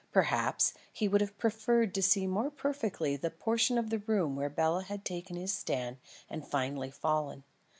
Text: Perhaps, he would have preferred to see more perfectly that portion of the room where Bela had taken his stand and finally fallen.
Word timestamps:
Perhaps, 0.11 0.73
he 0.91 1.07
would 1.07 1.21
have 1.21 1.37
preferred 1.37 1.93
to 1.93 2.01
see 2.01 2.25
more 2.25 2.49
perfectly 2.49 3.15
that 3.17 3.37
portion 3.37 3.77
of 3.77 3.91
the 3.91 3.99
room 3.99 4.35
where 4.35 4.49
Bela 4.49 4.81
had 4.81 5.05
taken 5.05 5.35
his 5.35 5.53
stand 5.53 5.97
and 6.27 6.43
finally 6.43 6.89
fallen. 6.89 7.43